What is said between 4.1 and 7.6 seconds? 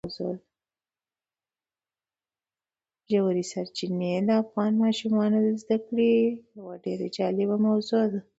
د افغان ماشومانو د زده کړې یوه ډېره جالبه